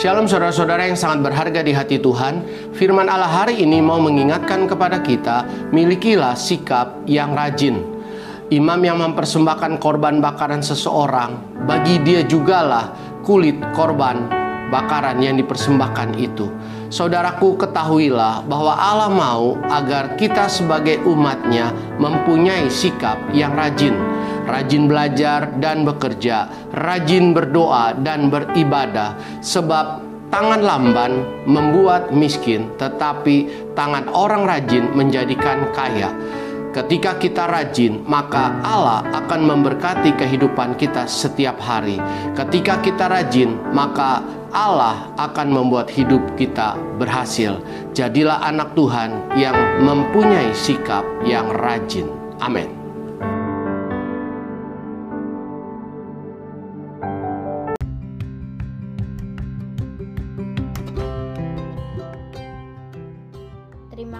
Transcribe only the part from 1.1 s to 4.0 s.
berharga di hati Tuhan. Firman Allah hari ini mau